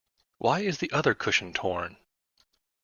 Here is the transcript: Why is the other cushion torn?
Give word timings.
Why 0.39 0.61
is 0.61 0.79
the 0.79 0.91
other 0.91 1.13
cushion 1.13 1.53
torn? 1.53 1.97